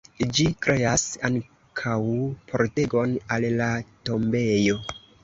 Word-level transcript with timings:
Ĝi 0.35 0.45
kreas 0.65 1.01
ankaŭ 1.29 1.97
pordegon 2.53 3.13
al 3.37 3.47
la 3.61 3.69
tombejo. 4.11 4.81